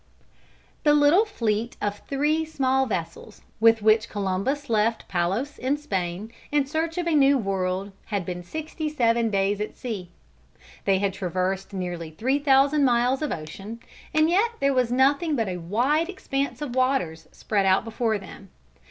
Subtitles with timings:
[0.81, 6.65] The little fleet of three small vessels, with which Columbus left Palos in Spain, in
[6.65, 10.09] search of a new world, had been sixty seven days at sea.
[10.85, 13.79] They had traversed nearly three thousand miles of ocean,
[14.11, 18.49] and yet there was nothing but a wide expanse of waters spread out before them.